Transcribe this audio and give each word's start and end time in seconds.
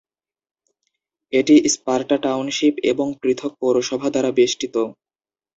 এটি 1.33 1.55
Sparta 1.73 2.17
township, 2.23 2.73
একটি 2.83 3.19
পৃথক 3.21 3.51
পৌরসভা 3.59 4.07
দ্বারা 4.13 4.31
বেষ্টিত। 4.37 4.75